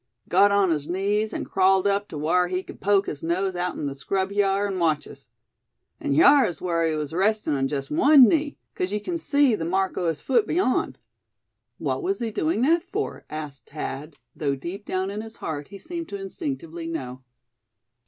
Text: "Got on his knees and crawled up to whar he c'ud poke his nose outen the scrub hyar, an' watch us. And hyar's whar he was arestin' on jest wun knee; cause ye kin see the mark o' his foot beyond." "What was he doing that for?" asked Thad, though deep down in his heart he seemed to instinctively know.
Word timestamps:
"Got 0.27 0.51
on 0.51 0.71
his 0.71 0.89
knees 0.89 1.31
and 1.31 1.45
crawled 1.47 1.85
up 1.85 2.07
to 2.07 2.17
whar 2.17 2.47
he 2.47 2.63
c'ud 2.63 2.79
poke 2.81 3.05
his 3.05 3.21
nose 3.21 3.55
outen 3.55 3.85
the 3.85 3.93
scrub 3.93 4.31
hyar, 4.31 4.65
an' 4.65 4.79
watch 4.79 5.07
us. 5.07 5.29
And 5.99 6.15
hyar's 6.15 6.59
whar 6.59 6.87
he 6.87 6.95
was 6.95 7.13
arestin' 7.13 7.53
on 7.53 7.67
jest 7.67 7.91
wun 7.91 8.27
knee; 8.27 8.57
cause 8.73 8.91
ye 8.91 8.99
kin 8.99 9.19
see 9.19 9.53
the 9.53 9.63
mark 9.63 9.99
o' 9.99 10.07
his 10.07 10.19
foot 10.19 10.47
beyond." 10.47 10.97
"What 11.77 12.01
was 12.01 12.17
he 12.17 12.31
doing 12.31 12.63
that 12.63 12.81
for?" 12.81 13.25
asked 13.29 13.69
Thad, 13.69 14.15
though 14.35 14.55
deep 14.55 14.87
down 14.87 15.11
in 15.11 15.21
his 15.21 15.35
heart 15.35 15.67
he 15.67 15.77
seemed 15.77 16.09
to 16.09 16.19
instinctively 16.19 16.87
know. 16.87 17.21